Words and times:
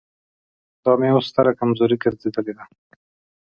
دا 0.83 0.91
مې 0.99 1.09
اوس 1.13 1.25
ستره 1.31 1.51
کمزوري 1.59 1.97
ګرځېدلې 2.03 2.53
ده. 2.57 2.65